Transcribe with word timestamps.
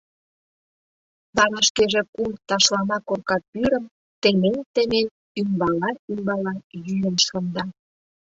Вара 1.35 1.59
шкеже 1.69 2.01
кум 2.13 2.31
ташлама 2.47 2.97
корка 3.07 3.37
пӱрым, 3.51 3.85
темен-темен, 4.21 5.07
ӱмбала-ӱмбала 5.39 6.53
йӱын 6.85 7.17
шында. 7.25 7.63